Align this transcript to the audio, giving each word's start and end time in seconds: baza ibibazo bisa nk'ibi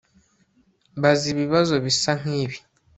baza 1.01 1.25
ibibazo 1.33 1.73
bisa 1.85 2.11
nk'ibi 2.21 2.57